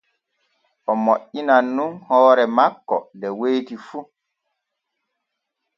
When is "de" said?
3.19-3.27